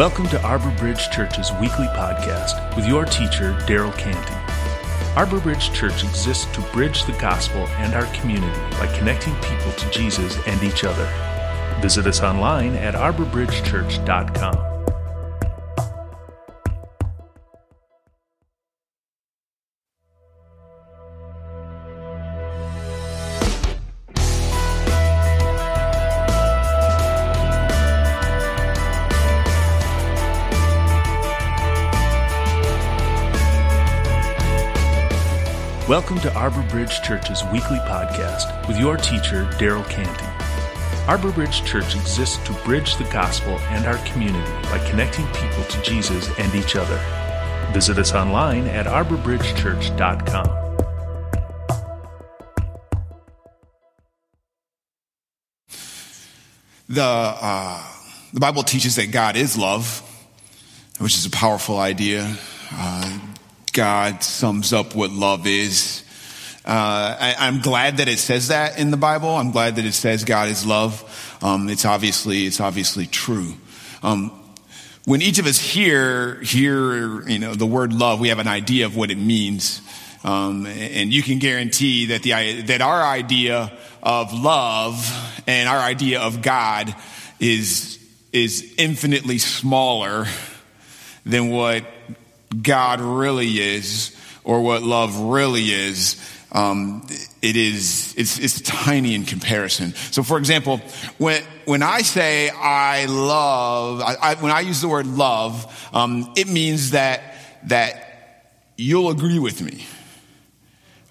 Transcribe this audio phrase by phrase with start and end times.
[0.00, 4.34] Welcome to Arbor Bridge Church's weekly podcast with your teacher, Daryl Canty.
[5.14, 9.90] Arbor Bridge Church exists to bridge the gospel and our community by connecting people to
[9.90, 11.04] Jesus and each other.
[11.82, 14.69] Visit us online at arborbridgechurch.com.
[36.40, 40.24] Arbor Bridge Church's weekly podcast with your teacher, Daryl Canty.
[41.06, 45.82] Arbor Bridge Church exists to bridge the gospel and our community by connecting people to
[45.82, 46.98] Jesus and each other.
[47.74, 50.78] Visit us online at arborbridgechurch.com.
[56.88, 57.84] The, uh,
[58.32, 60.00] the Bible teaches that God is love,
[61.00, 62.34] which is a powerful idea.
[62.72, 63.18] Uh,
[63.74, 66.04] God sums up what love is.
[66.70, 69.30] Uh, I, am glad that it says that in the Bible.
[69.30, 71.36] I'm glad that it says God is love.
[71.42, 73.54] Um, it's obviously it's obviously true.
[74.04, 74.30] Um,
[75.04, 78.86] when each of us hear hear you know the word love, we have an idea
[78.86, 79.82] of what it means,
[80.22, 86.20] um, and you can guarantee that the that our idea of love and our idea
[86.20, 86.94] of God
[87.40, 87.98] is
[88.32, 90.26] is infinitely smaller
[91.26, 91.84] than what
[92.62, 96.16] God really is or what love really is,
[96.52, 97.06] um,
[97.42, 99.94] it is it's, it's tiny in comparison.
[99.94, 100.80] So, for example,
[101.18, 106.32] when when I say I love, I, I, when I use the word love, um,
[106.36, 108.10] it means that that
[108.76, 109.84] you'll agree with me.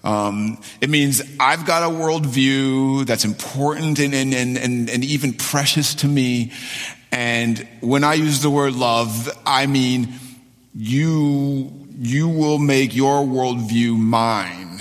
[0.02, 5.94] Um, it means I've got a worldview that's important and, and, and, and, even precious
[5.96, 6.52] to me.
[7.12, 10.14] And when I use the word love, I mean
[10.74, 14.80] you, you will make your worldview mine.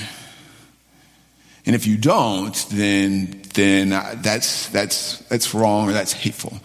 [1.70, 6.60] And if you don't, then, then that's, that's, that's wrong or that's hateful.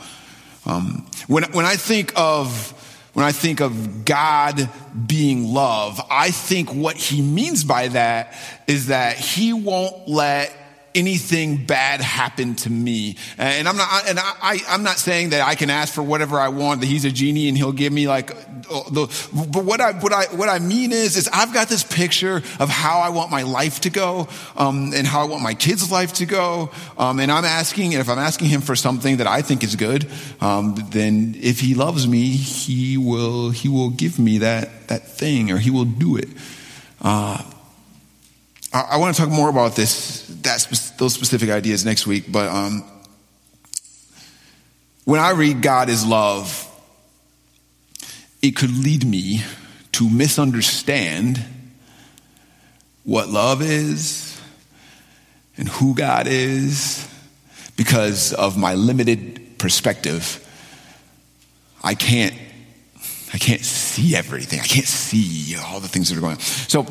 [0.64, 2.70] Um, when, when I think of,
[3.12, 4.66] when I think of God
[5.06, 8.32] being love, I think what he means by that
[8.66, 10.50] is that he won't let
[10.94, 13.16] anything bad happen to me.
[13.36, 16.48] And I'm not, and I, am not saying that I can ask for whatever I
[16.48, 18.28] want, that he's a genie and he'll give me like,
[18.64, 19.06] the,
[19.52, 22.68] but what I, what I, what I mean is, is I've got this picture of
[22.68, 26.14] how I want my life to go, um, and how I want my kids' life
[26.14, 26.70] to go.
[26.96, 29.76] Um, and I'm asking, and if I'm asking him for something that I think is
[29.76, 30.10] good,
[30.40, 35.50] um, then if he loves me, he will, he will give me that, that thing
[35.50, 36.28] or he will do it.
[37.02, 37.42] Uh,
[38.74, 40.66] I, I want to talk more about this, that,
[40.98, 42.84] those specific ideas next week, but um,
[45.04, 46.60] when I read God is love,
[48.42, 49.42] it could lead me
[49.92, 51.42] to misunderstand
[53.04, 54.40] what love is
[55.56, 57.08] and who God is
[57.76, 60.40] because of my limited perspective.
[61.82, 62.34] I can't
[63.32, 64.60] I can't see everything.
[64.60, 66.40] I can't see all the things that are going on.
[66.40, 66.86] So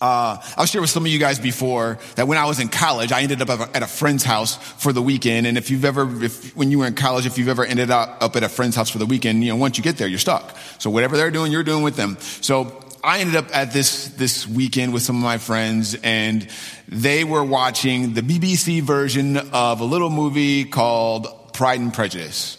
[0.00, 3.12] uh, I'll share with some of you guys before that when I was in college,
[3.12, 5.46] I ended up at a friend's house for the weekend.
[5.46, 8.18] And if you've ever, if, when you were in college, if you've ever ended up,
[8.20, 10.18] up at a friend's house for the weekend, you know, once you get there, you're
[10.18, 10.54] stuck.
[10.78, 12.18] So whatever they're doing, you're doing with them.
[12.20, 16.46] So I ended up at this, this weekend with some of my friends and
[16.88, 22.58] they were watching the BBC version of a little movie called Pride and Prejudice.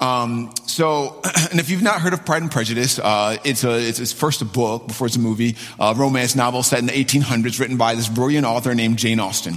[0.00, 4.12] Um, so, and if you've not heard of Pride and Prejudice, uh, it's a it's,
[4.12, 7.76] first a book before it's a movie, a romance novel set in the 1800s, written
[7.76, 9.56] by this brilliant author named Jane Austen.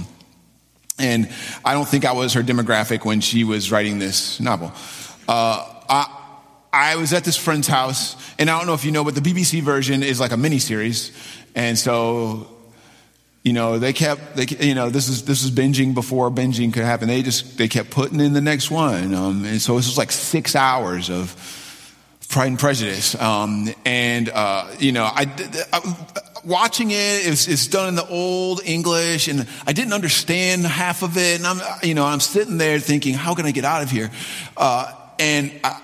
[0.98, 1.28] And
[1.64, 4.72] I don't think I was her demographic when she was writing this novel.
[5.26, 6.20] Uh, I,
[6.72, 9.20] I was at this friend's house, and I don't know if you know, but the
[9.20, 11.10] BBC version is like a mini series,
[11.54, 12.53] and so
[13.44, 16.82] you know, they kept, they, you know, this is, this is binging before binging could
[16.82, 17.08] happen.
[17.08, 19.14] They just, they kept putting in the next one.
[19.14, 21.36] Um, and so this was like six hours of
[22.30, 23.14] Pride and Prejudice.
[23.20, 25.26] Um, and, uh, you know, I,
[25.74, 25.96] I
[26.42, 31.18] watching it, it's, it's done in the old English and I didn't understand half of
[31.18, 31.38] it.
[31.38, 34.10] And I'm, you know, I'm sitting there thinking, how can I get out of here?
[34.56, 35.80] Uh, and I,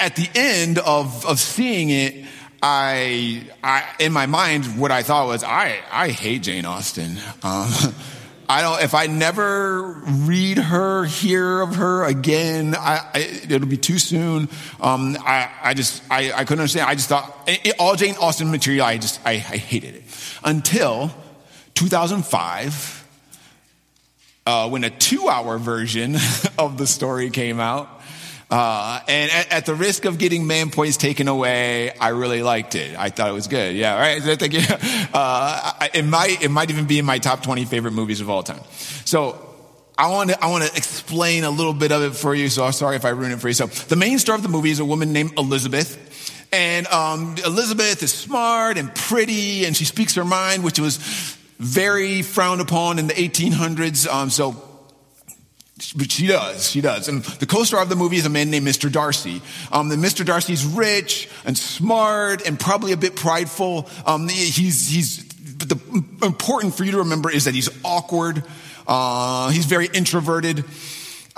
[0.00, 2.26] at the end of, of seeing it,
[2.62, 7.18] I, I, in my mind, what I thought was, I, I hate Jane Austen.
[7.42, 7.70] Um,
[8.50, 13.18] I don't, if I never read her, hear of her again, I, I,
[13.48, 14.48] it'll be too soon.
[14.80, 16.88] Um, I, I just, I, I couldn't understand.
[16.88, 20.04] I just thought, it, all Jane Austen material, I just, I, I hated it.
[20.42, 21.12] Until
[21.74, 23.06] 2005,
[24.46, 26.16] uh, when a two hour version
[26.58, 27.97] of the story came out.
[28.50, 32.74] Uh, and at, at, the risk of getting man points taken away, I really liked
[32.76, 32.98] it.
[32.98, 33.76] I thought it was good.
[33.76, 34.22] Yeah, right.
[34.26, 34.54] I think,
[35.12, 38.42] uh, it might it might even be in my top twenty favorite movies of all
[38.42, 38.62] time.
[39.04, 39.38] So
[39.98, 42.48] I want to I want to explain a little bit of it for you.
[42.48, 43.54] So I'm sorry if I ruin it for you.
[43.54, 46.06] So the main star of the movie is a woman named Elizabeth.
[46.50, 50.96] And um, Elizabeth is smart and pretty, and she speaks her mind, which was
[51.58, 54.08] very frowned upon in the 1800s.
[54.08, 54.52] Um, so
[55.96, 57.08] but she does, she does.
[57.08, 58.90] And the co-star of the movie is a man named Mr.
[58.90, 59.40] Darcy.
[59.70, 60.24] Um, and Mr.
[60.24, 63.88] Darcy's rich and smart and probably a bit prideful.
[64.04, 68.42] Um, he's, he's, but the important for you to remember is that he's awkward.
[68.86, 70.64] Uh, he's very introverted.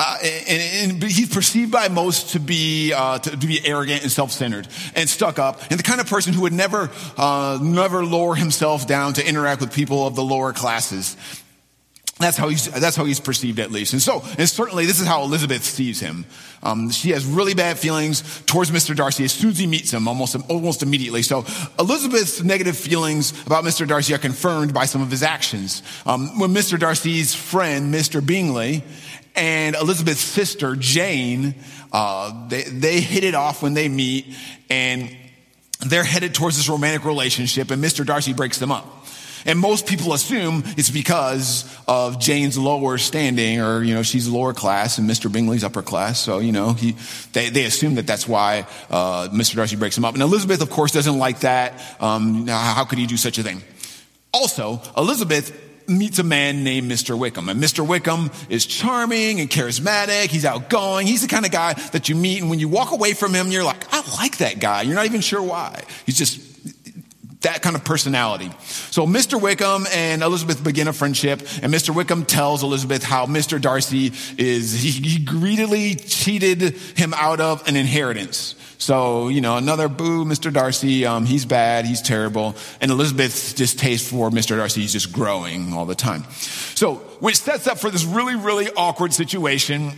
[0.03, 4.11] Uh, and, and, he's perceived by most to be uh, to, to, be arrogant and
[4.11, 8.35] self-centered and stuck up, and the kind of person who would never uh, never lower
[8.35, 11.19] himself down to interact with people of the lower classes.
[12.21, 13.95] That's how he's, that's how he's perceived at least.
[13.95, 16.27] And so, and certainly this is how Elizabeth sees him.
[16.63, 18.95] Um, she has really bad feelings towards Mr.
[18.95, 21.23] Darcy as soon as he meets him, almost, almost immediately.
[21.23, 21.47] So
[21.79, 23.89] Elizabeth's negative feelings about Mr.
[23.89, 25.83] Darcy are confirmed by some of his actions.
[26.05, 26.79] Um, when Mr.
[26.79, 28.25] Darcy's friend, Mr.
[28.25, 28.85] Bingley,
[29.35, 31.55] and Elizabeth's sister, Jane,
[31.91, 34.27] uh, they, they hit it off when they meet,
[34.69, 35.17] and
[35.87, 38.05] they're headed towards this romantic relationship, and Mr.
[38.05, 39.00] Darcy breaks them up.
[39.47, 44.53] And most people assume it's because of Jane's lower standing or, you know, she's lower
[44.53, 45.31] class and Mr.
[45.33, 46.21] Bingley's upper class.
[46.21, 46.97] So, you know, he,
[47.33, 49.57] they, they assume that that's why, uh, Mr.
[49.57, 50.15] Darcy breaks him up.
[50.15, 51.81] And Elizabeth, of course, doesn't like that.
[52.01, 53.63] Um, how could he do such a thing?
[54.33, 57.19] Also, Elizabeth meets a man named Mr.
[57.19, 57.49] Wickham.
[57.49, 57.87] And Mr.
[57.87, 60.27] Wickham is charming and charismatic.
[60.27, 61.07] He's outgoing.
[61.07, 63.51] He's the kind of guy that you meet and when you walk away from him,
[63.51, 64.83] you're like, I like that guy.
[64.83, 65.83] You're not even sure why.
[66.07, 66.41] He's just
[67.41, 68.51] that kind of personality.
[68.91, 69.41] So Mr.
[69.41, 71.95] Wickham and Elizabeth begin a friendship, and Mr.
[71.95, 73.61] Wickham tells Elizabeth how Mr.
[73.61, 76.61] Darcy is, he, he greedily cheated
[76.97, 78.55] him out of an inheritance.
[78.81, 80.51] So, you know, another boo, Mr.
[80.51, 82.57] Darcy, um, he's bad, he's terrible.
[82.81, 84.57] And Elizabeth's distaste for Mr.
[84.57, 86.25] Darcy is just growing all the time.
[86.75, 89.93] So, which sets up for this really, really awkward situation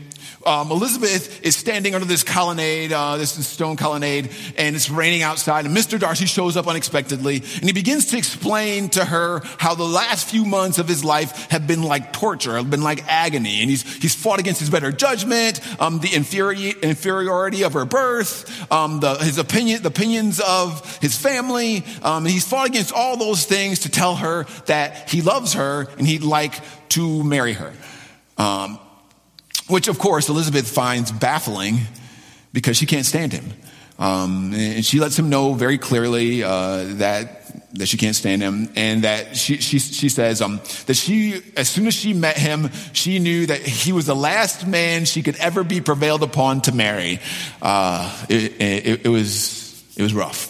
[0.45, 5.67] um, Elizabeth is standing under this colonnade, uh, this stone colonnade, and it's raining outside.
[5.67, 5.99] And Mr.
[5.99, 10.45] Darcy shows up unexpectedly, and he begins to explain to her how the last few
[10.45, 14.15] months of his life have been like torture, have been like agony, and he's he's
[14.15, 19.39] fought against his better judgment, um, the inferi- inferiority of her birth, um, the, his
[19.39, 21.85] opinion, the opinions of his family.
[22.03, 26.07] Um, he's fought against all those things to tell her that he loves her and
[26.07, 26.59] he'd like
[26.91, 27.73] to marry her.
[28.39, 28.79] Um,
[29.69, 31.81] which of course Elizabeth finds baffling
[32.53, 33.53] because she can't stand him.
[33.99, 37.42] Um, and she lets him know very clearly uh, that
[37.75, 41.69] that she can't stand him, and that she she, she says um, that she as
[41.69, 45.37] soon as she met him, she knew that he was the last man she could
[45.37, 47.21] ever be prevailed upon to marry.
[47.61, 50.49] Uh, it, it, it was it was rough.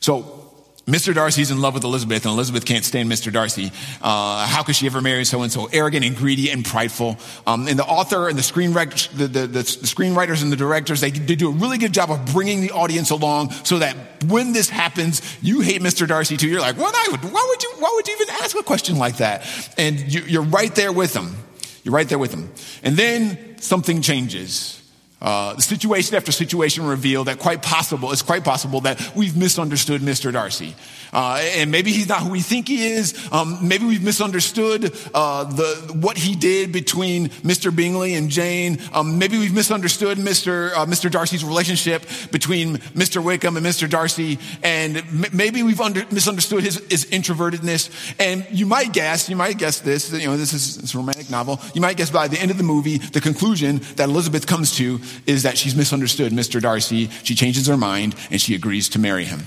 [0.00, 0.41] So
[0.86, 1.14] Mr.
[1.14, 3.32] Darcy's in love with Elizabeth, and Elizabeth can't stand Mr.
[3.32, 3.70] Darcy.
[4.00, 7.16] Uh, how could she ever marry someone so arrogant and greedy and prideful?
[7.46, 11.12] Um, and the author and the, screenwriter, the, the, the, screenwriters and the directors, they,
[11.12, 14.68] they do a really good job of bringing the audience along so that when this
[14.68, 16.08] happens, you hate Mr.
[16.08, 16.48] Darcy too.
[16.48, 18.98] You're like, well, I would, why would you, why would you even ask a question
[18.98, 19.46] like that?
[19.78, 21.36] And you, you're right there with them.
[21.84, 22.50] You're right there with them.
[22.82, 24.81] And then something changes.
[25.22, 30.32] Uh, situation after situation reveal that quite possible, it's quite possible that we've misunderstood Mr.
[30.32, 30.74] Darcy.
[31.12, 33.28] Uh, and maybe he's not who we think he is.
[33.30, 37.74] Um, maybe we've misunderstood uh, the what he did between Mr.
[37.74, 38.78] Bingley and Jane.
[38.92, 40.72] Um, maybe we've misunderstood Mr.
[40.72, 41.08] Uh, Mr.
[41.08, 43.22] Darcy's relationship between Mr.
[43.22, 43.88] Wickham and Mr.
[43.88, 48.14] Darcy, and m- maybe we've under- misunderstood his, his introvertedness.
[48.18, 50.10] And you might guess, you might guess this.
[50.12, 51.60] You know, this is a romantic novel.
[51.74, 54.98] You might guess by the end of the movie, the conclusion that Elizabeth comes to
[55.26, 56.60] is that she's misunderstood Mr.
[56.60, 57.08] Darcy.
[57.22, 59.44] She changes her mind and she agrees to marry him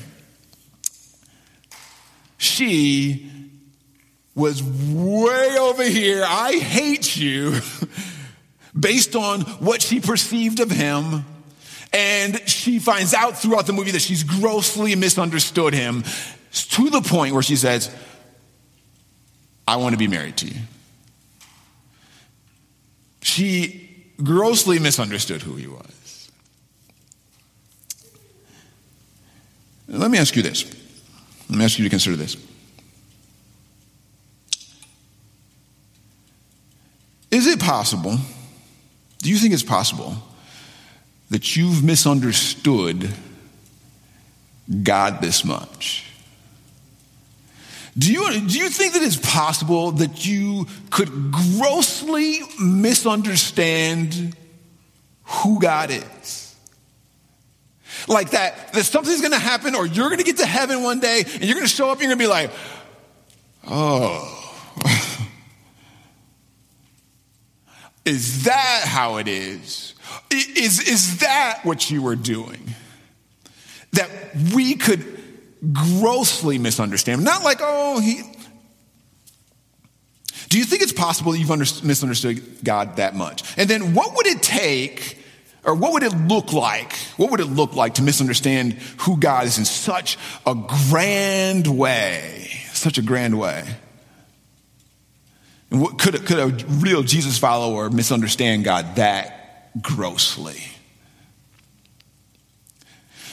[2.38, 3.31] she
[4.34, 6.24] was way over here.
[6.25, 7.60] I hate you
[8.79, 11.25] based on what she perceived of him.
[11.93, 16.03] And she finds out throughout the movie that she's grossly misunderstood him
[16.51, 17.93] to the point where she says,
[19.67, 20.60] I want to be married to you.
[23.22, 26.31] She grossly misunderstood who he was.
[29.88, 30.65] Let me ask you this.
[31.50, 32.38] Let me ask you to consider this.
[37.31, 38.17] Is it possible,
[39.19, 40.15] do you think it's possible,
[41.29, 43.10] that you've misunderstood
[44.84, 46.04] God this much?
[47.98, 54.36] Do you, do you think that it's possible that you could grossly misunderstand
[55.25, 56.56] who God is.
[58.08, 61.44] Like that, that something's gonna happen or you're gonna get to heaven one day and
[61.44, 62.52] you're gonna show up and you're gonna be like,
[63.68, 64.32] oh.
[68.06, 69.96] is that how it is?
[70.32, 72.75] Is, is that what you were doing?
[73.94, 74.10] That
[74.54, 75.04] we could
[75.74, 77.24] grossly misunderstand.
[77.24, 78.22] Not like, oh, he.
[80.50, 83.43] Do you think it's possible that you've under, misunderstood God that much?
[83.57, 85.17] And then what would it take,
[85.63, 86.93] or what would it look like?
[87.17, 92.51] What would it look like to misunderstand who God is in such a grand way?
[92.74, 93.65] Such a grand way.
[95.72, 100.63] And what, could, could a real Jesus follower misunderstand God that grossly?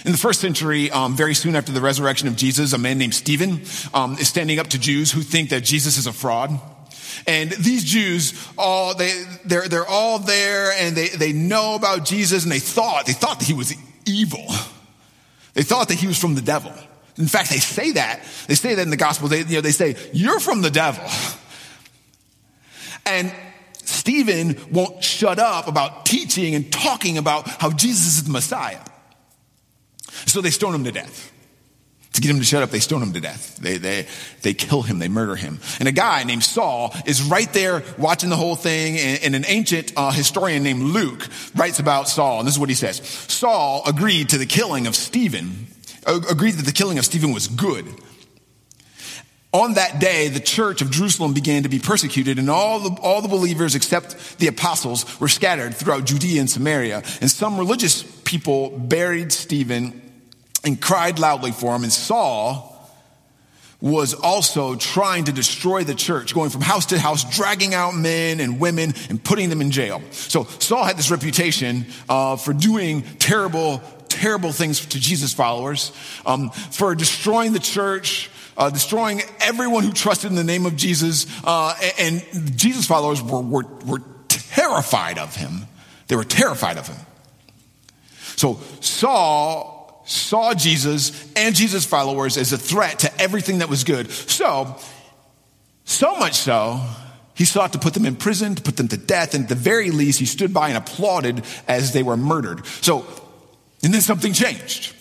[0.05, 3.15] In the first century, um, very soon after the resurrection of Jesus, a man named
[3.15, 3.63] Stephen
[3.95, 6.61] um, is standing up to Jews who think that Jesus is a fraud.
[7.27, 12.43] And these Jews, all they they're they're all there, and they they know about Jesus,
[12.43, 13.75] and they thought they thought that he was
[14.07, 14.45] evil.
[15.55, 16.73] They thought that he was from the devil.
[17.19, 19.29] In fact, they say that they say that in the gospel.
[19.29, 21.05] They you know they say you're from the devil.
[23.05, 23.33] And
[23.85, 28.81] Stephen won't shut up about teaching and talking about how Jesus is the Messiah.
[30.27, 31.33] So they stone him to death.
[32.15, 33.57] To get him to shut up, they stone him to death.
[33.57, 34.07] They, they,
[34.43, 35.61] they kill him, they murder him.
[35.79, 39.45] And a guy named Saul is right there watching the whole thing, and, and an
[39.47, 41.27] ancient uh, historian named Luke
[41.57, 42.99] writes about Saul, and this is what he says.
[42.99, 45.69] Saul agreed to the killing of Stephen,
[46.07, 47.87] agreed that the killing of Stephen was good.
[49.55, 53.21] On that day, the church of Jerusalem began to be persecuted, and all the, all
[53.21, 57.03] the believers except the apostles were scattered throughout Judea and Samaria.
[57.21, 60.01] And some religious people buried Stephen
[60.65, 61.83] and cried loudly for him.
[61.83, 62.71] And Saul
[63.79, 68.41] was also trying to destroy the church, going from house to house, dragging out men
[68.41, 70.01] and women and putting them in jail.
[70.13, 75.93] So Saul had this reputation uh, for doing terrible, terrible things to Jesus followers,
[76.25, 78.31] um, for destroying the church.
[78.55, 83.23] Uh, destroying everyone who trusted in the name of Jesus, uh, and, and Jesus followers
[83.23, 85.63] were, were, were terrified of him.
[86.09, 86.99] They were terrified of him.
[88.37, 94.11] So Saul saw Jesus and Jesus' followers as a threat to everything that was good.
[94.11, 94.77] So,
[95.85, 96.81] so much so,
[97.35, 99.55] he sought to put them in prison, to put them to death, and at the
[99.55, 102.67] very least, he stood by and applauded as they were murdered.
[102.67, 103.07] So,
[103.83, 104.95] and then something changed.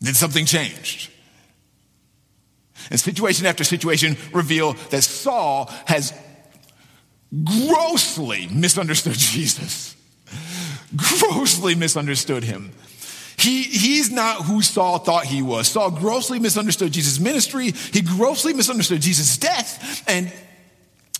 [0.00, 1.10] Then something changed.
[2.90, 6.12] And situation after situation reveal that Saul has
[7.44, 9.96] grossly misunderstood Jesus.
[10.96, 12.72] Grossly misunderstood him.
[13.38, 15.68] He, he's not who Saul thought he was.
[15.68, 17.72] Saul grossly misunderstood Jesus' ministry.
[17.72, 20.04] He grossly misunderstood Jesus' death.
[20.06, 20.32] And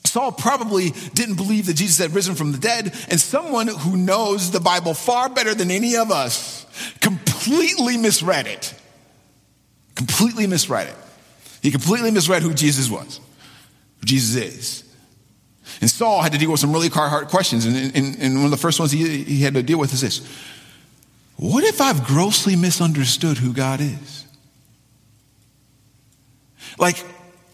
[0.04, 2.94] Saul probably didn't believe that Jesus had risen from the dead.
[3.10, 6.66] And someone who knows the Bible far better than any of us
[7.00, 8.74] completely misread it.
[9.94, 10.96] Completely misread it.
[11.62, 13.20] He completely misread who Jesus was,
[14.00, 14.91] who Jesus is.
[15.80, 17.64] And Saul had to deal with some really hard questions.
[17.64, 20.00] And, and, and one of the first ones he, he had to deal with is
[20.00, 20.20] this
[21.36, 24.26] what if I've grossly misunderstood who God is?
[26.78, 27.04] Like,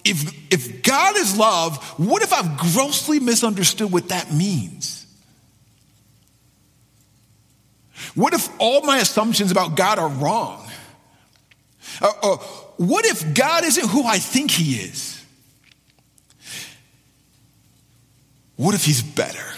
[0.04, 5.06] if, if God is love, what if I've grossly misunderstood what that means?
[8.14, 10.68] What if all my assumptions about God are wrong?
[12.00, 12.36] Or, or
[12.76, 15.24] what if God isn't who I think He is?
[18.58, 19.48] What if He's better?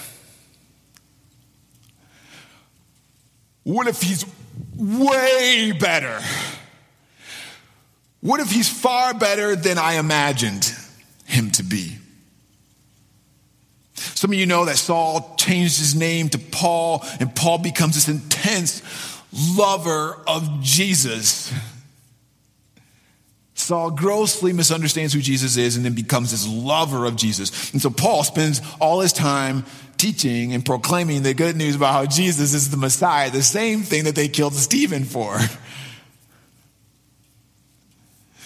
[3.64, 4.24] What if he's
[4.76, 6.20] way better?
[8.20, 10.74] What if he's far better than I imagined
[11.24, 11.96] him to be?
[13.94, 18.08] Some of you know that Saul changed his name to Paul, and Paul becomes this
[18.08, 18.82] intense
[19.56, 21.52] lover of Jesus.
[23.70, 27.70] Saul grossly misunderstands who Jesus is and then becomes this lover of Jesus.
[27.70, 29.64] And so Paul spends all his time
[29.96, 34.02] teaching and proclaiming the good news about how Jesus is the Messiah, the same thing
[34.04, 35.38] that they killed Stephen for.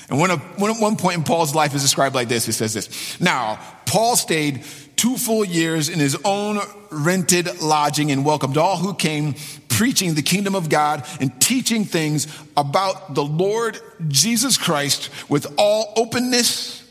[0.09, 2.53] And when, a, when at one point in Paul's life is described like this, it
[2.53, 3.21] says this.
[3.21, 4.65] Now, Paul stayed
[4.97, 9.35] two full years in his own rented lodging and welcomed all who came
[9.69, 15.93] preaching the kingdom of God and teaching things about the Lord Jesus Christ with all
[15.97, 16.83] openness,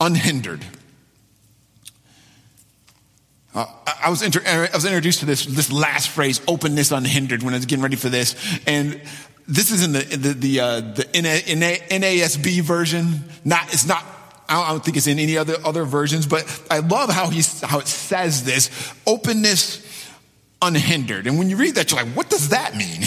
[0.00, 0.64] unhindered.
[3.54, 3.64] Uh,
[4.02, 7.56] I, was inter- I was introduced to this, this last phrase, openness unhindered, when I
[7.56, 8.34] was getting ready for this.
[8.66, 9.00] And
[9.48, 13.24] this is in the, the, the, uh, the NASB version.
[13.44, 14.04] Not, it's not,
[14.48, 17.78] I don't think it's in any other, other versions, but I love how he, how
[17.78, 18.70] it says this.
[19.06, 19.84] Openness
[20.60, 21.26] unhindered.
[21.26, 23.02] And when you read that, you're like, what does that mean?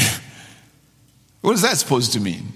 [1.41, 2.53] what is that supposed to mean?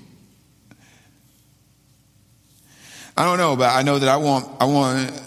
[3.17, 5.21] I don't know, but I know that I want, I want,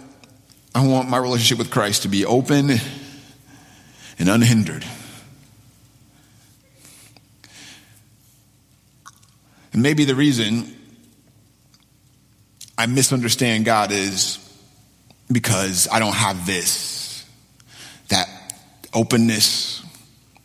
[0.74, 2.70] I want my relationship with Christ to be open
[4.18, 4.84] and unhindered.
[9.76, 10.74] And maybe the reason
[12.78, 14.38] I misunderstand God is
[15.30, 17.26] because I don't have this,
[18.08, 18.26] that
[18.94, 19.84] openness,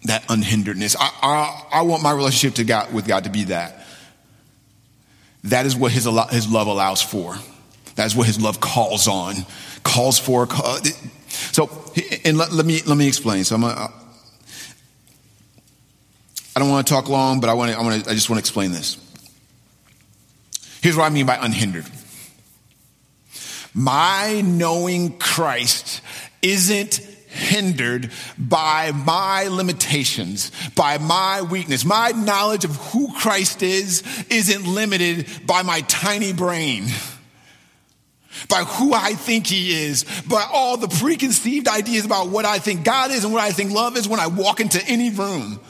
[0.04, 0.98] that unhinderedness.
[1.00, 3.88] I, I, I want my relationship to God, with God to be that.
[5.46, 7.38] That is what his, his love allows for.
[7.96, 9.36] That is what his love calls on,
[9.84, 10.46] calls for.
[10.52, 10.82] Uh,
[11.30, 11.70] so,
[12.26, 13.46] and let, let me, let me explain.
[13.46, 13.94] So I'm gonna,
[16.54, 18.30] I don't want to talk long, but I want to, I want to, I just
[18.30, 18.98] want to explain this.
[20.82, 21.86] Here's what I mean by unhindered.
[23.74, 26.02] My knowing Christ
[26.42, 26.96] isn't
[27.32, 31.86] hindered by my limitations, by my weakness.
[31.86, 36.88] My knowledge of who Christ is isn't limited by my tiny brain,
[38.50, 42.84] by who I think he is, by all the preconceived ideas about what I think
[42.84, 45.62] God is and what I think love is when I walk into any room.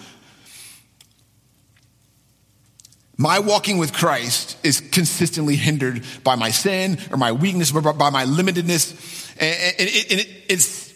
[3.18, 8.10] My walking with Christ is consistently hindered by my sin or my weakness, or by
[8.10, 9.36] my limitedness.
[9.40, 9.90] And
[10.50, 10.94] it's,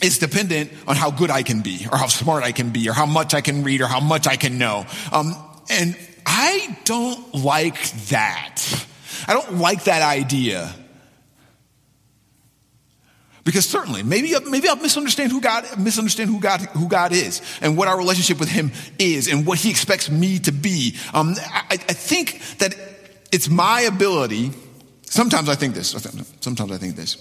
[0.00, 2.92] it's dependent on how good I can be, or how smart I can be, or
[2.92, 4.86] how much I can read, or how much I can know.
[5.12, 5.34] Um,
[5.68, 8.86] and I don't like that.
[9.28, 10.74] I don't like that idea.
[13.50, 17.76] Because certainly, maybe, maybe I'll misunderstand who God, misunderstand who God, who God is and
[17.76, 20.96] what our relationship with Him is and what He expects me to be.
[21.12, 22.76] Um, I, I think that
[23.32, 24.52] it's my ability.
[25.02, 25.88] Sometimes I think this.
[26.38, 27.16] Sometimes I think this.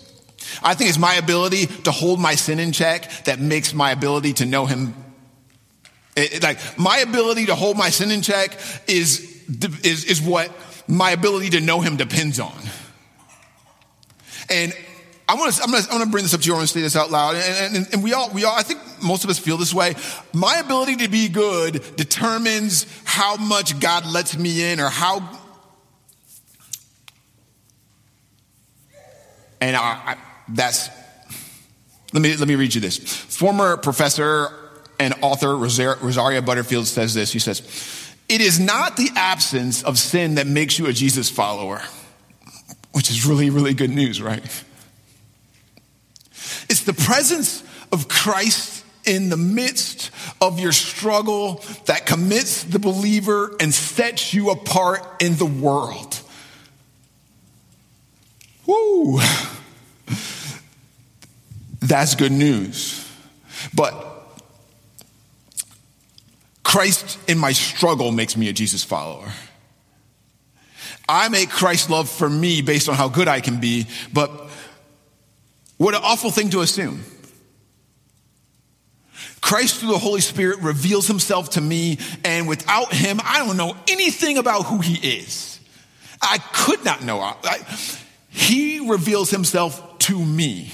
[0.62, 4.34] I think it's my ability to hold my sin in check that makes my ability
[4.34, 4.94] to know Him.
[6.16, 8.56] It, it, like my ability to hold my sin in check
[8.88, 9.42] is
[9.84, 10.52] is is what
[10.88, 12.54] my ability to know Him depends on.
[14.48, 14.76] And
[15.30, 16.54] I want to, I'm going to, I'm going to bring this up to you.
[16.54, 17.36] Want to say this out loud.
[17.36, 19.94] And, and, and, we all, we all, I think most of us feel this way.
[20.34, 25.18] My ability to be good determines how much God lets me in or how.
[29.62, 30.90] And I, I, that's,
[32.12, 32.98] let me, let me read you this.
[32.98, 34.48] Former professor
[35.00, 37.32] and author Rosaria Butterfield says this.
[37.32, 37.62] He says,
[38.28, 41.84] It is not the absence of sin that makes you a Jesus follower,
[42.94, 44.64] which is really, really good news, right?
[46.70, 53.56] It's the presence of Christ in the midst of your struggle that commits the believer
[53.60, 56.22] and sets you apart in the world.
[58.66, 59.20] Woo!
[61.80, 63.10] That's good news.
[63.74, 64.06] But
[66.64, 69.32] Christ in my struggle makes me a Jesus follower.
[71.08, 74.49] I make Christ's love for me based on how good I can be, but
[75.80, 77.02] what an awful thing to assume.
[79.40, 83.76] Christ through the Holy Spirit reveals himself to me, and without him, I don't know
[83.88, 85.58] anything about who he is.
[86.22, 87.22] I could not know.
[87.22, 87.66] I,
[88.28, 90.70] he reveals himself to me.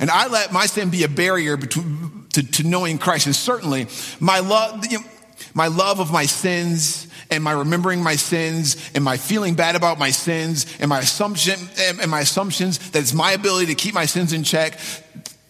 [0.00, 3.26] And I let my sin be a barrier between, to, to knowing Christ.
[3.26, 3.86] And certainly,
[4.18, 5.04] my love, you know,
[5.52, 8.76] my love of my sins and my remembering my sins?
[8.94, 10.66] And my feeling bad about my sins?
[10.80, 14.42] And my assumption and my assumptions that it's my ability to keep my sins in
[14.44, 14.78] check?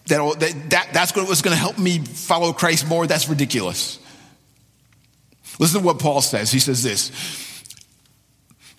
[0.07, 3.07] That, that, that that's what's going to help me follow Christ more?
[3.07, 3.99] That's ridiculous.
[5.59, 6.51] Listen to what Paul says.
[6.51, 7.11] He says this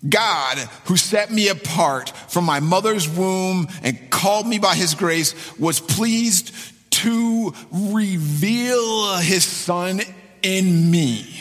[0.08, 5.34] God, who set me apart from my mother's womb and called me by his grace,
[5.58, 6.54] was pleased
[6.90, 10.00] to reveal his son
[10.42, 11.40] in me.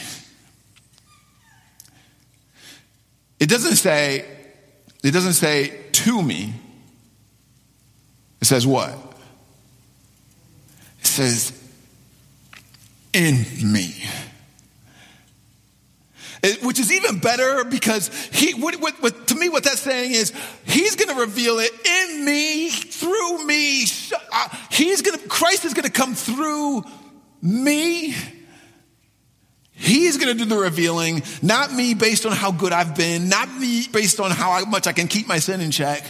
[3.40, 4.26] It doesn't say,
[5.04, 6.54] it doesn't say to me.
[8.42, 8.94] It says what?
[11.00, 11.52] It says
[13.14, 13.94] in me.
[16.44, 20.12] It, which is even better because he, what, what, what, to me, what that's saying
[20.12, 20.32] is
[20.66, 23.86] he's going to reveal it in me, through me.
[24.32, 26.84] Uh, he's going to, Christ is going to come through
[27.42, 28.16] me
[29.80, 33.48] He's going to do the revealing, not me based on how good I've been, not
[33.54, 36.04] me based on how much I can keep my sin in check.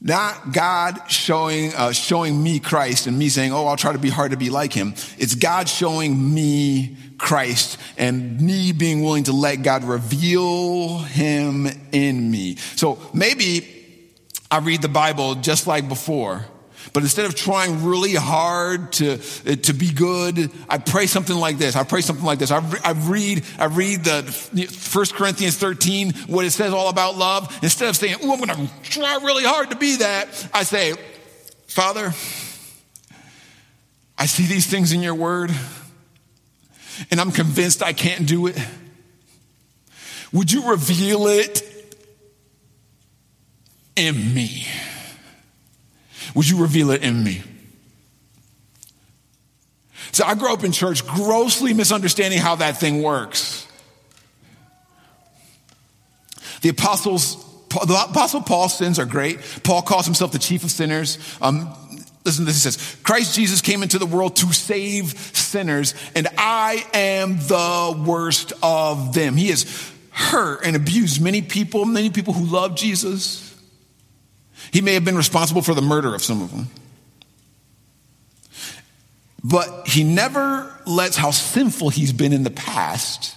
[0.00, 4.10] Not God showing, uh, showing me Christ and me saying, oh, I'll try to be
[4.10, 4.94] hard to be like him.
[5.16, 12.28] It's God showing me Christ and me being willing to let God reveal him in
[12.32, 12.56] me.
[12.56, 13.68] So maybe
[14.50, 16.46] I read the Bible just like before
[16.92, 21.56] But instead of trying really hard to, eh, to be good, I pray something like
[21.56, 21.74] this.
[21.74, 22.50] I pray something like this.
[22.50, 24.22] I, I read, I read the
[24.70, 27.58] First Corinthians 13, what it says all about love.
[27.62, 30.94] Instead of saying, oh, I'm going to try really hard to be that, I say,
[31.66, 32.12] Father,
[34.18, 35.50] I see these things in your word,
[37.10, 38.58] and I'm convinced I can't do it.
[40.32, 41.62] Would you reveal it
[43.96, 44.66] in me?
[46.34, 47.42] Would you reveal it in me?
[50.12, 53.66] So I grew up in church grossly misunderstanding how that thing works.
[56.60, 57.36] The apostles,
[57.70, 59.40] the apostle Paul's sins are great.
[59.64, 61.18] Paul calls himself the chief of sinners.
[61.40, 61.74] Um,
[62.24, 62.62] listen to this.
[62.62, 68.04] He says, Christ Jesus came into the world to save sinners, and I am the
[68.06, 69.36] worst of them.
[69.36, 73.51] He has hurt and abused many people, many people who love Jesus.
[74.72, 76.68] He may have been responsible for the murder of some of them.
[79.44, 83.36] But he never lets how sinful he's been in the past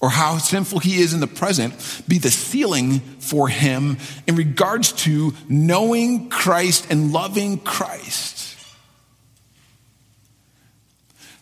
[0.00, 1.74] or how sinful he is in the present
[2.08, 8.56] be the ceiling for him in regards to knowing Christ and loving Christ.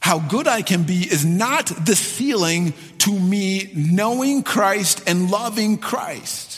[0.01, 5.79] How good I can be is not the ceiling to me knowing Christ and loving
[5.79, 6.58] Christ.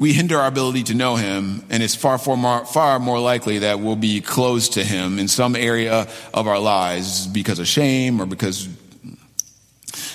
[0.00, 3.58] We hinder our ability to know him, and it's far, far more, far more likely
[3.58, 8.18] that we'll be closed to him in some area of our lives because of shame
[8.18, 8.66] or because.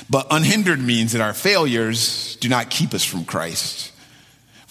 [0.10, 3.92] But unhindered means that our failures do not keep us from Christ.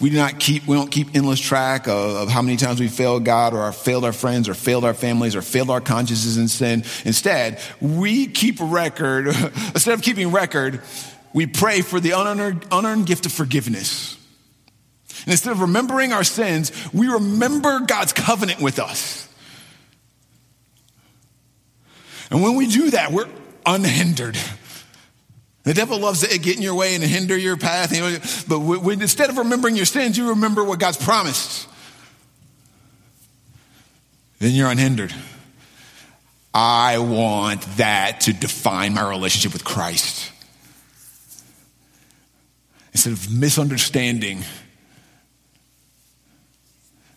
[0.01, 2.89] We do not keep, we don't keep endless track of, of how many times we
[2.89, 6.49] failed God or failed our friends or failed our families or failed our consciences in
[6.49, 6.83] sin.
[7.05, 9.27] Instead, we keep a record,
[9.73, 10.81] instead of keeping record,
[11.31, 14.17] we pray for the unearned, unearned gift of forgiveness.
[15.25, 19.27] And instead of remembering our sins, we remember God's covenant with us.
[22.29, 23.27] And when we do that, we're
[23.65, 24.37] unhindered.
[25.63, 27.91] The devil loves to get in your way and hinder your path.
[28.47, 31.67] But when, instead of remembering your sins, you remember what God's promised.
[34.37, 35.13] Then you're unhindered.
[36.53, 40.31] I want that to define my relationship with Christ.
[42.91, 44.43] Instead of misunderstanding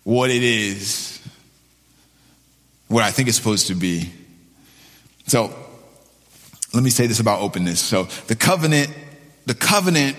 [0.09, 1.21] what it is,
[2.87, 4.11] what I think it's supposed to be.
[5.27, 5.55] So,
[6.73, 7.79] let me say this about openness.
[7.79, 8.88] So, the covenant,
[9.44, 10.16] the covenant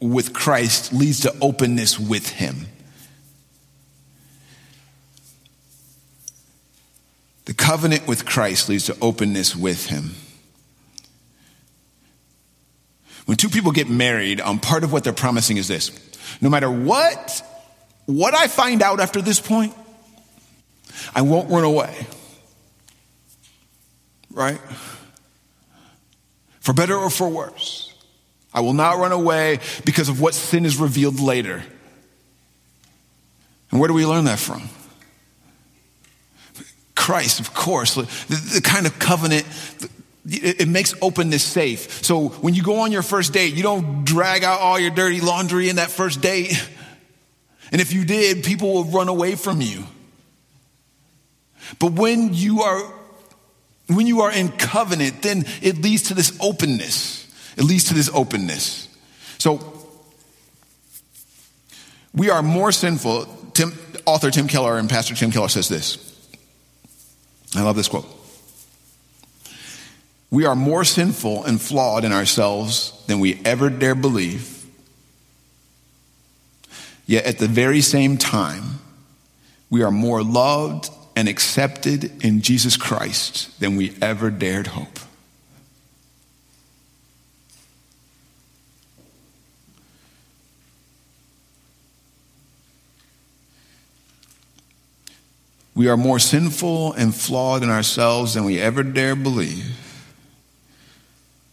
[0.00, 2.66] with Christ leads to openness with Him.
[7.44, 10.16] The covenant with Christ leads to openness with Him.
[13.26, 15.92] When two people get married, um, part of what they're promising is this
[16.40, 17.44] no matter what
[18.06, 19.74] what I find out after this point,
[21.14, 22.06] I won't run away.
[24.30, 24.58] Right?
[26.60, 27.94] For better or for worse.
[28.54, 31.62] I will not run away because of what sin is revealed later.
[33.70, 34.68] And where do we learn that from?
[36.94, 37.94] Christ, of course.
[37.94, 38.02] The,
[38.54, 39.46] the kind of covenant,
[40.26, 42.04] it, it makes openness safe.
[42.04, 45.20] So when you go on your first date, you don't drag out all your dirty
[45.20, 46.52] laundry in that first date.
[47.72, 49.84] And if you did, people will run away from you.
[51.78, 52.92] But when you are
[53.88, 57.26] when you are in covenant, then it leads to this openness.
[57.56, 58.88] It leads to this openness.
[59.38, 59.60] So
[62.14, 63.26] we are more sinful.
[63.54, 65.98] Tim, author Tim Keller and Pastor Tim Keller says this.
[67.54, 68.06] I love this quote.
[70.30, 74.61] We are more sinful and flawed in ourselves than we ever dare believe
[77.12, 78.78] Yet at the very same time,
[79.68, 84.98] we are more loved and accepted in Jesus Christ than we ever dared hope.
[95.74, 99.76] We are more sinful and flawed in ourselves than we ever dare believe,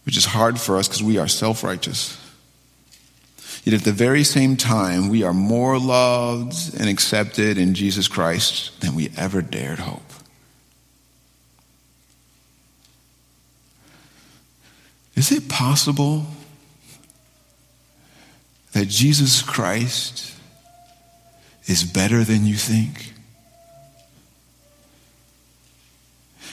[0.06, 2.19] which is hard for us because we are self righteous.
[3.70, 8.80] Yet at the very same time, we are more loved and accepted in Jesus Christ
[8.80, 10.02] than we ever dared hope.
[15.14, 16.26] Is it possible
[18.72, 20.34] that Jesus Christ
[21.66, 23.12] is better than you think?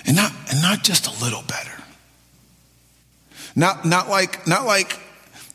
[0.06, 1.84] And not, and not just a little better.
[3.56, 5.00] Not, not like, not like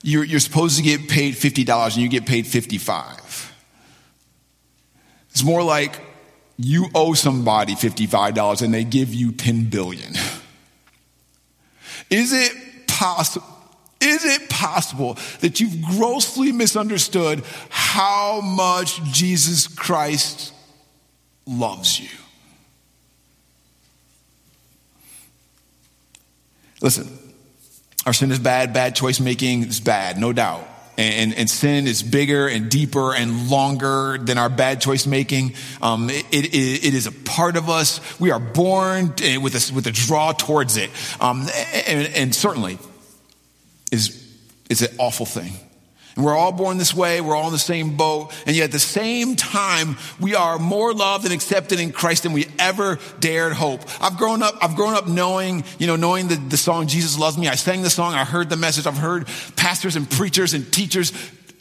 [0.03, 3.53] you're, you're supposed to get paid $50 and you get paid 55.
[5.31, 6.01] It's more like
[6.59, 10.13] you owe somebody $55 and they give you 10 billion.
[12.11, 13.47] Is it possible?
[14.01, 20.53] Is it possible that you've grossly misunderstood how much Jesus Christ
[21.47, 22.09] loves you?
[26.81, 27.17] Listen,
[28.07, 30.69] our sin is bad, bad choice making is bad, no doubt.
[30.99, 35.55] And, and, sin is bigger and deeper and longer than our bad choice making.
[35.81, 38.21] Um, it, it, it is a part of us.
[38.21, 40.91] We are born with a, with a draw towards it.
[41.19, 41.49] Um,
[41.87, 42.79] and, and certainly
[43.91, 44.23] is,
[44.69, 45.55] is an awful thing.
[46.17, 47.21] And we're all born this way.
[47.21, 48.33] We're all in the same boat.
[48.47, 52.33] And yet at the same time, we are more loved and accepted in Christ than
[52.33, 53.81] we ever dared hope.
[54.01, 57.39] I've grown up, I've grown up knowing, you know, knowing the, the song, Jesus Loves
[57.39, 57.49] Me.
[57.49, 58.15] I sang the song.
[58.15, 58.87] I heard the message.
[58.87, 61.13] I've heard pastors and preachers and teachers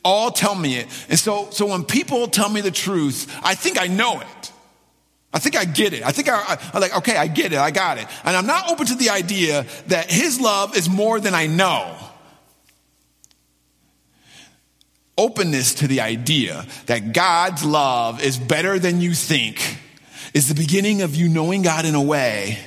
[0.04, 0.88] all tell me it.
[1.10, 4.52] And so, so when people tell me the truth, I think I know it.
[5.34, 6.06] I think I get it.
[6.06, 7.58] I think I, I, am like, okay, I get it.
[7.58, 8.08] I got it.
[8.26, 11.96] And I'm not open to the idea that his love is more than I know
[15.18, 19.78] openness to the idea that God's love is better than you think
[20.34, 22.58] is the beginning of you knowing God in a way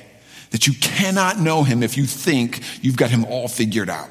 [0.50, 4.08] that you cannot know him if you think you've got him all figured out.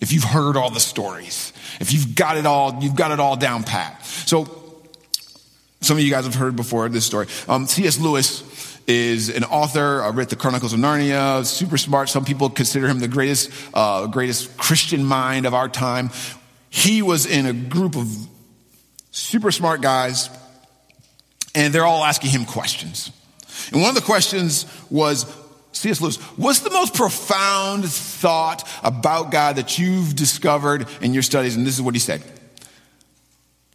[0.00, 3.36] If you've heard all the stories, if you've got it all, you've got it all
[3.36, 4.04] down pat.
[4.04, 4.46] So,
[5.80, 7.28] some of you guys have heard before this story.
[7.48, 7.98] Um, C.S.
[7.98, 8.42] Lewis
[8.86, 10.02] is an author.
[10.02, 11.44] I read the Chronicles of Narnia.
[11.44, 12.08] Super smart.
[12.08, 16.10] Some people consider him the greatest, uh, greatest Christian mind of our time
[16.70, 18.08] he was in a group of
[19.10, 20.30] super smart guys,
[21.54, 23.10] and they're all asking him questions.
[23.72, 25.26] And one of the questions was,
[25.72, 26.00] C.S.
[26.00, 31.56] Lewis, what's the most profound thought about God that you've discovered in your studies?
[31.56, 32.22] And this is what he said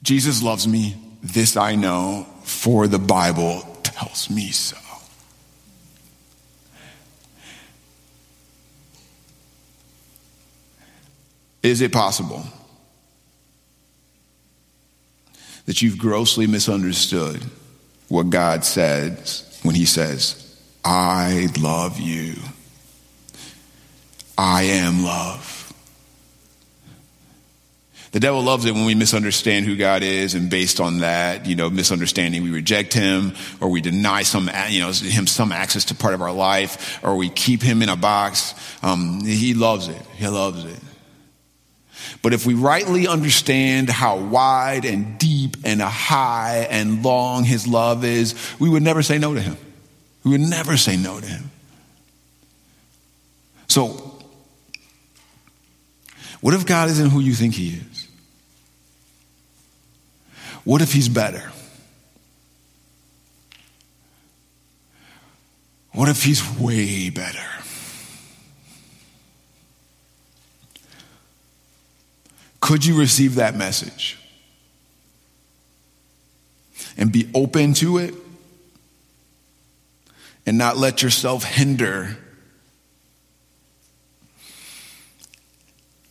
[0.01, 4.77] Jesus loves me, this I know, for the Bible tells me so.
[11.61, 12.43] Is it possible
[15.65, 17.41] that you've grossly misunderstood
[18.09, 20.39] what God says when He says,
[20.83, 22.35] I love you.
[24.37, 25.53] I am love.
[28.13, 31.55] The devil loves it when we misunderstand who God is, and based on that, you
[31.55, 35.95] know, misunderstanding, we reject Him, or we deny some, you know, Him some access to
[35.95, 38.53] part of our life, or we keep Him in a box.
[38.83, 40.01] Um, he loves it.
[40.15, 40.79] He loves it.
[42.21, 48.05] But if we rightly understand how wide and deep and high and long his love
[48.05, 49.57] is, we would never say no to him.
[50.23, 51.51] We would never say no to him.
[53.67, 54.19] So,
[56.41, 58.07] what if God isn't who you think he is?
[60.63, 61.51] What if he's better?
[65.93, 67.62] What if he's way better?
[72.63, 74.17] Could you receive that message?
[76.95, 78.13] And be open to it
[80.45, 82.17] and not let yourself hinder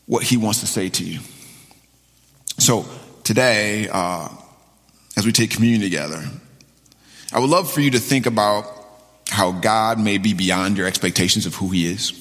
[0.05, 1.21] what he wants to say to you.
[2.59, 2.85] So
[3.25, 4.29] today, uh,
[5.17, 6.23] as we take communion together,
[7.33, 8.67] I would love for you to think about
[9.31, 12.13] how God may be beyond your expectations of who he is.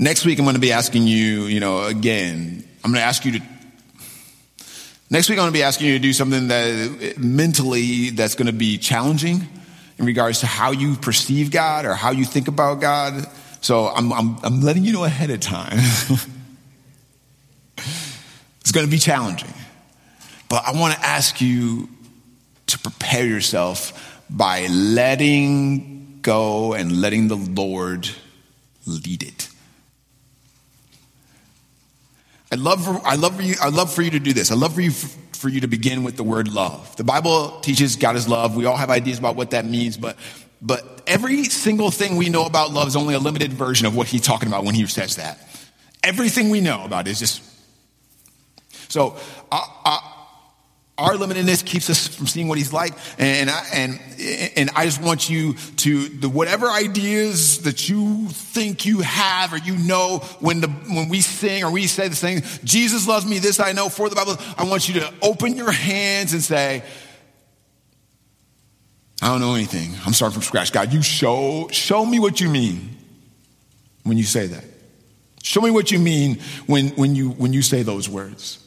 [0.00, 3.26] Next week, I'm going to be asking you, you know, again, I'm going to ask
[3.26, 3.40] you to,
[5.10, 8.46] next week, I'm going to be asking you to do something that mentally that's going
[8.46, 9.46] to be challenging
[9.98, 13.26] in regards to how you perceive God or how you think about God.
[13.60, 15.76] So I'm, I'm, I'm letting you know ahead of time.
[17.76, 19.52] it's going to be challenging.
[20.48, 21.90] But I want to ask you
[22.68, 28.08] to prepare yourself by letting go and letting the Lord
[28.86, 29.49] lead it.
[32.52, 34.50] I'd love for, I love for you, I'd love for you to do this.
[34.50, 36.96] I'd love for you, for you to begin with the word love.
[36.96, 38.56] The Bible teaches God is love.
[38.56, 40.16] We all have ideas about what that means, but,
[40.60, 44.08] but every single thing we know about love is only a limited version of what
[44.08, 45.38] he's talking about when he says that.
[46.02, 47.42] Everything we know about it is just,
[48.90, 49.16] so,
[49.52, 50.00] uh, uh,
[51.00, 52.92] our limitedness keeps us from seeing what he's like.
[53.18, 54.00] And I, and,
[54.56, 59.56] and I just want you to, the whatever ideas that you think you have or
[59.56, 63.38] you know when the, when we sing or we say the thing, Jesus loves me,
[63.38, 66.84] this I know for the Bible, I want you to open your hands and say,
[69.22, 69.94] I don't know anything.
[70.06, 70.72] I'm starting from scratch.
[70.72, 72.96] God, you show, show me what you mean
[74.02, 74.64] when you say that.
[75.42, 78.58] Show me what you mean when, when, you, when you say those words.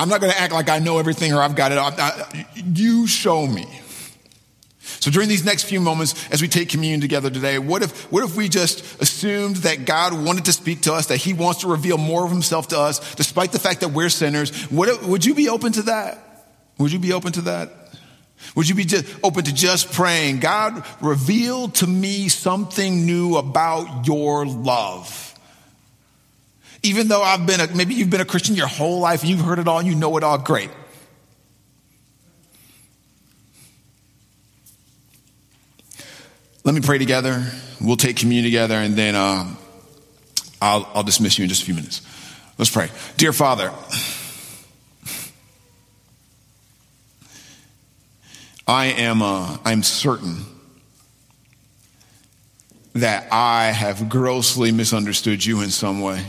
[0.00, 1.78] I'm not going to act like I know everything or I've got it.
[1.78, 3.66] I, you show me.
[4.78, 8.24] So during these next few moments, as we take communion together today, what if, what
[8.24, 11.68] if we just assumed that God wanted to speak to us, that he wants to
[11.68, 14.70] reveal more of himself to us, despite the fact that we're sinners?
[14.70, 16.18] What, would you be open to that?
[16.78, 17.70] Would you be open to that?
[18.56, 24.06] Would you be just open to just praying, God, reveal to me something new about
[24.06, 25.29] your love?
[26.82, 29.58] Even though I've been a, maybe you've been a Christian your whole life, you've heard
[29.58, 30.70] it all, you know it all, great.
[36.64, 37.44] Let me pray together.
[37.80, 39.54] We'll take communion together, and then uh,
[40.60, 42.02] I'll, I'll dismiss you in just a few minutes.
[42.58, 42.90] Let's pray.
[43.16, 43.72] Dear Father,
[48.66, 50.44] I am uh, I'm certain
[52.94, 56.24] that I have grossly misunderstood you in some way.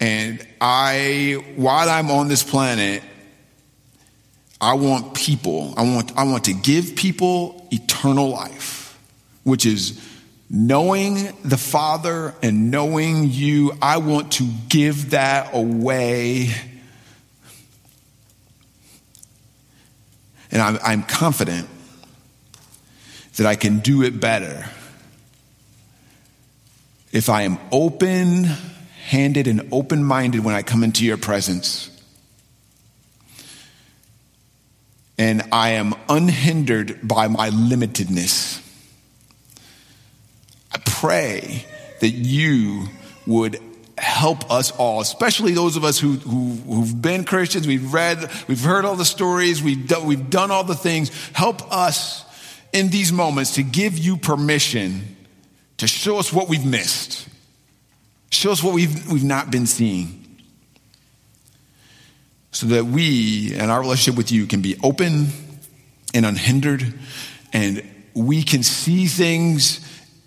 [0.00, 3.02] And I, while I'm on this planet,
[4.58, 8.98] I want people, I want, I want to give people eternal life,
[9.44, 10.00] which is
[10.48, 13.72] knowing the Father and knowing you.
[13.80, 16.50] I want to give that away.
[20.50, 21.68] And I'm, I'm confident
[23.36, 24.68] that I can do it better
[27.12, 28.46] if I am open
[29.10, 31.90] handed and open minded when I come into your presence.
[35.18, 38.64] And I am unhindered by my limitedness.
[40.72, 41.66] I pray
[41.98, 42.86] that you
[43.26, 43.58] would
[43.98, 47.66] help us all, especially those of us who, who, have been Christians.
[47.66, 51.10] We've read, we've heard all the stories, we've done, we've done all the things.
[51.32, 52.24] Help us
[52.72, 55.16] in these moments to give you permission
[55.78, 57.26] to show us what we've missed
[58.30, 60.16] Show us what we've, we've not been seeing.
[62.52, 65.28] So that we and our relationship with you can be open
[66.14, 66.94] and unhindered,
[67.52, 69.86] and we can see things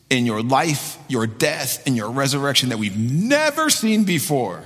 [0.09, 4.63] in your life, your death, and your resurrection that we've never seen before.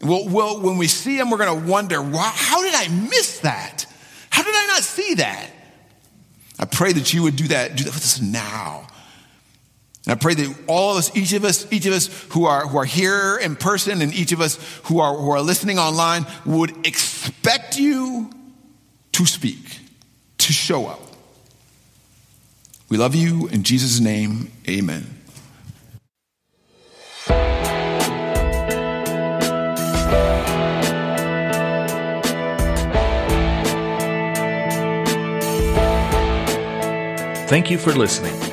[0.00, 3.86] Well, when we see them, we're going to wonder, wow, how did I miss that?
[4.30, 5.50] How did I not see that?
[6.58, 8.86] I pray that you would do that, do that with us now.
[10.08, 12.66] And I pray that all of us, each of us, each of us who are,
[12.66, 16.26] who are here in person and each of us who are, who are listening online
[16.46, 18.30] would expect you
[19.12, 19.80] to speak,
[20.38, 21.02] to show up.
[22.88, 23.48] We love you.
[23.48, 25.04] In Jesus' name, amen.
[37.46, 38.47] Thank you for listening.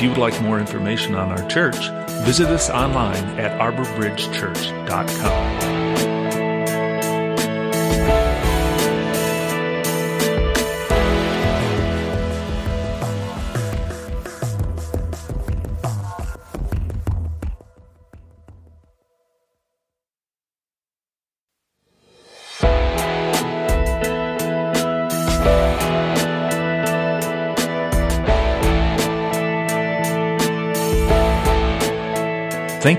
[0.00, 1.90] If you would like more information on our church,
[2.24, 5.49] visit us online at arborbridgechurch.com.